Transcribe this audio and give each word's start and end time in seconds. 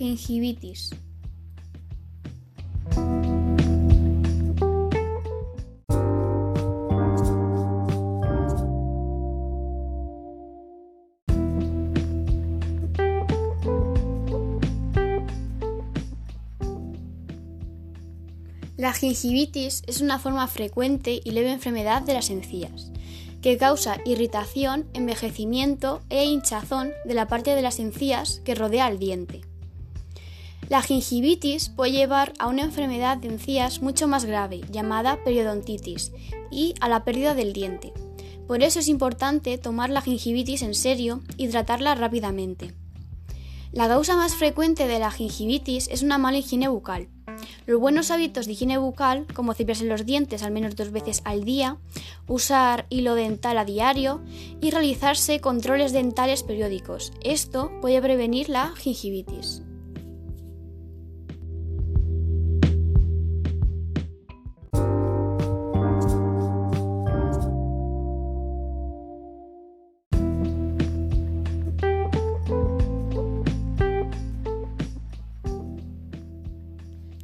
gingivitis. 0.00 0.90
La 18.78 18.94
gingivitis 18.94 19.82
es 19.86 20.00
una 20.00 20.18
forma 20.18 20.46
frecuente 20.48 21.20
y 21.22 21.32
leve 21.32 21.52
enfermedad 21.52 22.00
de 22.00 22.14
las 22.14 22.30
encías, 22.30 22.90
que 23.42 23.58
causa 23.58 23.98
irritación, 24.06 24.88
envejecimiento 24.94 26.00
e 26.08 26.24
hinchazón 26.24 26.92
de 27.04 27.12
la 27.12 27.28
parte 27.28 27.54
de 27.54 27.60
las 27.60 27.78
encías 27.78 28.40
que 28.46 28.54
rodea 28.54 28.86
al 28.86 28.98
diente. 28.98 29.49
La 30.70 30.82
gingivitis 30.82 31.68
puede 31.68 31.90
llevar 31.90 32.32
a 32.38 32.46
una 32.46 32.62
enfermedad 32.62 33.16
de 33.16 33.26
encías 33.26 33.82
mucho 33.82 34.06
más 34.06 34.24
grave, 34.24 34.60
llamada 34.70 35.18
periodontitis, 35.24 36.12
y 36.48 36.76
a 36.80 36.88
la 36.88 37.04
pérdida 37.04 37.34
del 37.34 37.52
diente. 37.52 37.92
Por 38.46 38.62
eso 38.62 38.78
es 38.78 38.86
importante 38.86 39.58
tomar 39.58 39.90
la 39.90 40.00
gingivitis 40.00 40.62
en 40.62 40.76
serio 40.76 41.22
y 41.36 41.48
tratarla 41.48 41.96
rápidamente. 41.96 42.72
La 43.72 43.88
causa 43.88 44.14
más 44.14 44.36
frecuente 44.36 44.86
de 44.86 45.00
la 45.00 45.10
gingivitis 45.10 45.88
es 45.88 46.02
una 46.02 46.18
mala 46.18 46.38
higiene 46.38 46.68
bucal. 46.68 47.08
Los 47.66 47.80
buenos 47.80 48.12
hábitos 48.12 48.46
de 48.46 48.52
higiene 48.52 48.78
bucal, 48.78 49.26
como 49.34 49.54
cepillarse 49.54 49.86
los 49.86 50.06
dientes 50.06 50.44
al 50.44 50.52
menos 50.52 50.76
dos 50.76 50.92
veces 50.92 51.20
al 51.24 51.42
día, 51.42 51.78
usar 52.28 52.86
hilo 52.90 53.16
dental 53.16 53.58
a 53.58 53.64
diario 53.64 54.20
y 54.60 54.70
realizarse 54.70 55.40
controles 55.40 55.92
dentales 55.92 56.44
periódicos. 56.44 57.12
Esto 57.24 57.72
puede 57.80 58.00
prevenir 58.00 58.48
la 58.48 58.72
gingivitis. 58.76 59.62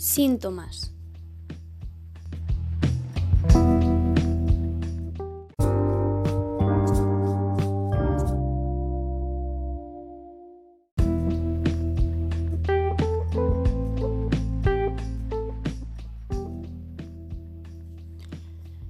Síntomas. 0.00 0.94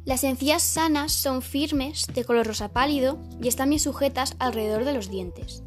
Las 0.05 0.23
encías 0.23 0.63
sanas 0.63 1.11
son 1.11 1.43
firmes, 1.43 2.07
de 2.15 2.25
color 2.25 2.47
rosa 2.47 2.69
pálido 2.69 3.19
y 3.43 3.49
están 3.49 3.71
bien 3.71 3.81
sujetas 3.81 4.37
alrededor 4.39 4.85
de 4.85 4.95
los 4.95 5.11
dientes. 5.11 5.65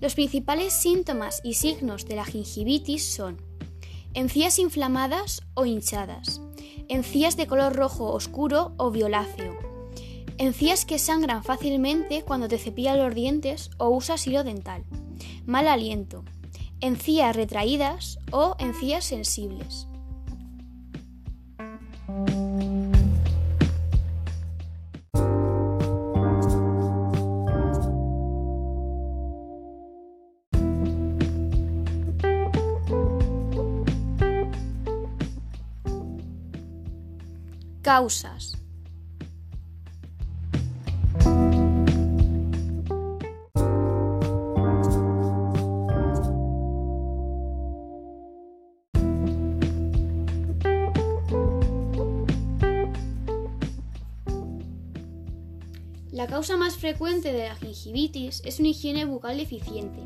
Los 0.00 0.14
principales 0.14 0.72
síntomas 0.72 1.40
y 1.42 1.54
signos 1.54 2.06
de 2.06 2.14
la 2.14 2.24
gingivitis 2.24 3.04
son 3.04 3.40
Encías 4.14 4.58
inflamadas 4.58 5.40
o 5.54 5.64
hinchadas. 5.64 6.42
Encías 6.88 7.38
de 7.38 7.46
color 7.46 7.74
rojo 7.74 8.12
oscuro 8.12 8.74
o 8.76 8.90
violáceo. 8.90 9.56
Encías 10.36 10.84
que 10.84 10.98
sangran 10.98 11.42
fácilmente 11.42 12.22
cuando 12.22 12.46
te 12.46 12.58
cepillas 12.58 12.98
los 12.98 13.14
dientes 13.14 13.70
o 13.78 13.88
usas 13.88 14.26
hilo 14.26 14.44
dental. 14.44 14.84
Mal 15.46 15.66
aliento. 15.66 16.24
Encías 16.80 17.34
retraídas 17.34 18.18
o 18.32 18.54
encías 18.58 19.06
sensibles. 19.06 19.88
Causas. 37.82 38.56
La 56.12 56.28
causa 56.28 56.56
más 56.56 56.76
frecuente 56.76 57.32
de 57.32 57.48
la 57.48 57.56
gingivitis 57.56 58.42
es 58.44 58.60
una 58.60 58.68
higiene 58.68 59.06
bucal 59.06 59.38
deficiente, 59.38 59.98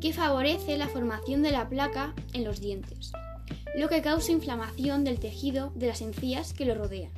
que 0.00 0.14
favorece 0.14 0.78
la 0.78 0.88
formación 0.88 1.42
de 1.42 1.50
la 1.50 1.68
placa 1.68 2.14
en 2.32 2.44
los 2.44 2.62
dientes 2.62 3.12
lo 3.76 3.88
que 3.88 4.02
causa 4.02 4.32
inflamación 4.32 5.04
del 5.04 5.18
tejido 5.18 5.72
de 5.74 5.88
las 5.88 6.00
encías 6.00 6.52
que 6.52 6.64
lo 6.64 6.74
rodean. 6.74 7.12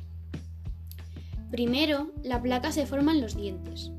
Primero, 1.51 2.11
la 2.23 2.41
placa 2.41 2.71
se 2.71 2.85
forma 2.85 3.13
en 3.13 3.21
los 3.21 3.35
dientes. 3.35 3.91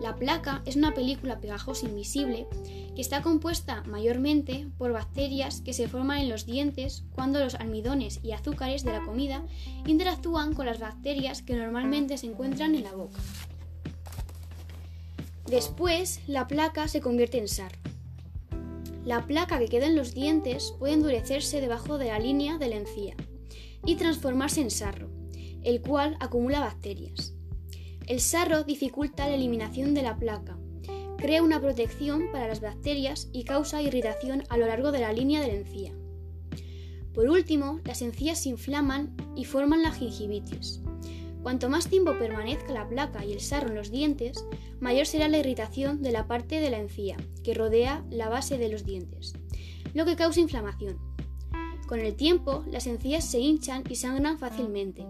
La 0.00 0.16
placa 0.16 0.62
es 0.66 0.76
una 0.76 0.94
película 0.94 1.40
pegajosa 1.40 1.86
invisible 1.86 2.46
que 2.94 3.00
está 3.00 3.22
compuesta 3.22 3.82
mayormente 3.86 4.66
por 4.78 4.92
bacterias 4.92 5.60
que 5.60 5.72
se 5.72 5.88
forman 5.88 6.20
en 6.20 6.28
los 6.28 6.46
dientes 6.46 7.04
cuando 7.12 7.38
los 7.40 7.54
almidones 7.54 8.20
y 8.22 8.32
azúcares 8.32 8.84
de 8.84 8.92
la 8.92 9.04
comida 9.04 9.44
interactúan 9.86 10.54
con 10.54 10.66
las 10.66 10.80
bacterias 10.80 11.42
que 11.42 11.56
normalmente 11.56 12.18
se 12.18 12.26
encuentran 12.26 12.74
en 12.74 12.84
la 12.84 12.92
boca. 12.92 13.20
Después, 15.46 16.20
la 16.26 16.46
placa 16.48 16.88
se 16.88 17.00
convierte 17.00 17.38
en 17.38 17.48
sarro. 17.48 17.81
La 19.04 19.26
placa 19.26 19.58
que 19.58 19.66
queda 19.66 19.86
en 19.86 19.96
los 19.96 20.14
dientes 20.14 20.74
puede 20.78 20.94
endurecerse 20.94 21.60
debajo 21.60 21.98
de 21.98 22.06
la 22.06 22.20
línea 22.20 22.58
de 22.58 22.68
la 22.68 22.76
encía 22.76 23.16
y 23.84 23.96
transformarse 23.96 24.60
en 24.60 24.70
sarro, 24.70 25.10
el 25.62 25.80
cual 25.82 26.16
acumula 26.20 26.60
bacterias. 26.60 27.34
El 28.06 28.20
sarro 28.20 28.62
dificulta 28.62 29.28
la 29.28 29.34
eliminación 29.34 29.94
de 29.94 30.02
la 30.02 30.16
placa, 30.16 30.56
crea 31.18 31.42
una 31.42 31.60
protección 31.60 32.30
para 32.32 32.48
las 32.48 32.60
bacterias 32.60 33.28
y 33.32 33.44
causa 33.44 33.82
irritación 33.82 34.44
a 34.48 34.56
lo 34.56 34.66
largo 34.66 34.92
de 34.92 35.00
la 35.00 35.12
línea 35.12 35.40
de 35.40 35.48
la 35.48 35.54
encía. 35.54 35.94
Por 37.14 37.28
último, 37.28 37.80
las 37.84 38.02
encías 38.02 38.42
se 38.42 38.48
inflaman 38.48 39.16
y 39.36 39.44
forman 39.44 39.82
la 39.82 39.92
gingivitis. 39.92 40.81
Cuanto 41.42 41.68
más 41.68 41.88
tiempo 41.88 42.16
permanezca 42.18 42.72
la 42.72 42.88
placa 42.88 43.24
y 43.24 43.32
el 43.32 43.40
sarro 43.40 43.70
en 43.70 43.74
los 43.74 43.90
dientes, 43.90 44.44
mayor 44.80 45.06
será 45.06 45.28
la 45.28 45.38
irritación 45.38 46.00
de 46.00 46.12
la 46.12 46.28
parte 46.28 46.60
de 46.60 46.70
la 46.70 46.78
encía 46.78 47.16
que 47.42 47.54
rodea 47.54 48.04
la 48.10 48.28
base 48.28 48.58
de 48.58 48.68
los 48.68 48.84
dientes, 48.84 49.34
lo 49.92 50.04
que 50.04 50.16
causa 50.16 50.40
inflamación. 50.40 50.98
Con 51.88 51.98
el 52.00 52.14
tiempo, 52.14 52.64
las 52.70 52.86
encías 52.86 53.24
se 53.24 53.40
hinchan 53.40 53.82
y 53.88 53.96
sangran 53.96 54.38
fácilmente. 54.38 55.04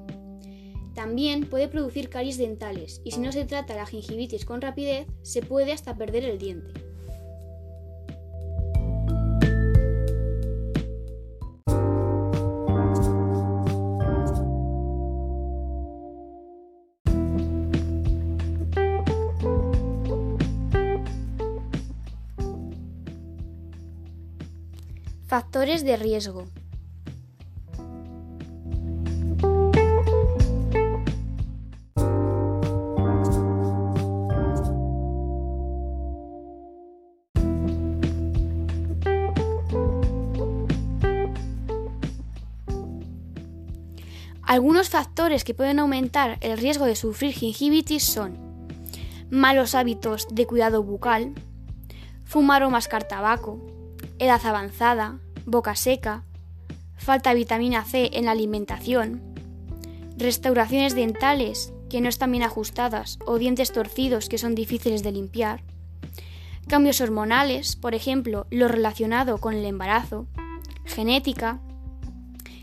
También 0.94 1.48
puede 1.48 1.69
producir 1.69 2.09
caries 2.09 2.38
dentales 2.38 3.00
y 3.04 3.12
si 3.12 3.20
no 3.20 3.31
se 3.31 3.44
trata 3.44 3.76
la 3.76 3.87
gingivitis 3.87 4.44
con 4.44 4.60
rapidez, 4.60 5.06
se 5.22 5.43
puede 5.43 5.72
hasta 5.72 5.97
perder 5.97 6.25
el 6.25 6.38
diente. 6.38 6.91
Factores 25.32 25.82
de 25.82 25.96
riesgo. 25.96 26.44
Algunos 44.43 44.90
factores 44.90 45.44
que 45.44 45.55
pueden 45.55 45.79
aumentar 45.79 46.37
el 46.43 46.58
riesgo 46.58 46.84
de 46.84 46.94
sufrir 46.94 47.32
gingivitis 47.32 48.02
son 48.02 48.37
malos 49.31 49.75
hábitos 49.75 50.29
de 50.31 50.46
cuidado 50.46 50.82
bucal, 50.82 51.32
fumar 52.23 52.64
o 52.64 52.69
mascar 52.69 53.05
tabaco, 53.05 53.58
edad 54.19 54.44
avanzada, 54.44 55.21
boca 55.47 55.77
seca, 55.77 56.25
falta 56.97 57.31
de 57.31 57.37
vitamina 57.37 57.85
C 57.85 58.11
en 58.12 58.27
la 58.27 58.33
alimentación, 58.33 59.23
restauraciones 60.17 60.94
dentales 60.94 61.73
que 61.91 62.00
no 62.00 62.09
están 62.09 62.31
bien 62.31 62.43
ajustadas 62.43 63.19
o 63.27 63.39
dientes 63.39 63.73
torcidos 63.73 64.29
que 64.29 64.39
son 64.39 64.55
difíciles 64.55 65.03
de 65.03 65.12
limpiar, 65.12 65.62
cambios 66.69 67.00
hormonales, 67.00 67.77
por 67.77 67.94
ejemplo, 67.94 68.47
lo 68.50 68.69
relacionado 68.69 69.39
con 69.39 69.55
el 69.55 69.65
embarazo, 69.65 70.27
genética, 70.85 71.61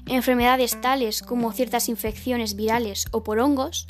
enfermedades 0.07 0.79
tales 0.81 1.21
como 1.21 1.51
ciertas 1.51 1.89
infecciones 1.89 2.55
virales 2.55 3.05
o 3.11 3.23
por 3.23 3.39
hongos, 3.39 3.87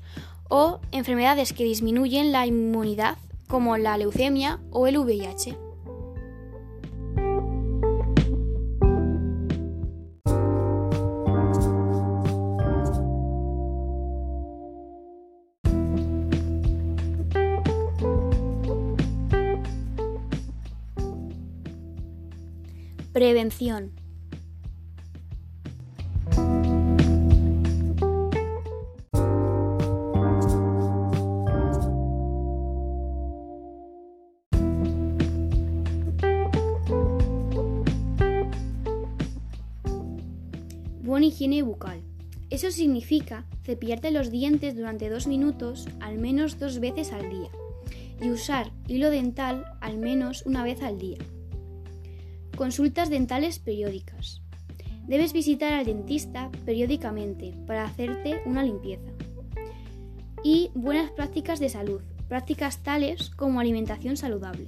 o 0.50 0.82
enfermedades 0.92 1.54
que 1.54 1.64
disminuyen 1.64 2.32
la 2.32 2.46
inmunidad 2.46 3.18
como 3.48 3.78
la 3.78 3.98
leucemia 3.98 4.60
o 4.72 4.88
el 4.88 4.98
VIH. 4.98 5.69
Prevención. 23.14 23.92
Buena 41.02 41.26
higiene 41.26 41.64
bucal. 41.64 42.04
Eso 42.52 42.70
significa 42.70 43.46
cepillarte 43.64 44.12
los 44.12 44.30
dientes 44.30 44.76
durante 44.76 45.10
dos 45.10 45.26
minutos 45.26 45.88
al 46.00 46.20
menos 46.20 46.60
dos 46.60 46.80
veces 46.80 47.12
al 47.12 47.30
día 47.32 47.50
y 48.22 48.30
usar 48.30 48.72
hilo 48.88 49.10
dental 49.10 49.66
al 49.82 49.98
menos 49.98 50.44
una 50.46 50.64
vez 50.64 50.84
al 50.84 51.00
día. 51.00 51.18
Consultas 52.60 53.10
dentales 53.10 53.58
periódicas. 53.58 54.42
Debes 55.08 55.32
visitar 55.32 55.72
al 55.72 55.86
dentista 55.86 56.52
periódicamente 56.66 57.56
para 57.66 57.86
hacerte 57.86 58.42
una 58.46 58.64
limpieza. 58.64 59.14
Y 60.44 60.70
buenas 60.76 61.10
prácticas 61.12 61.62
de 61.62 61.70
salud, 61.70 62.02
prácticas 62.28 62.84
tales 62.84 63.30
como 63.30 63.62
alimentación 63.62 64.18
saludable. 64.18 64.68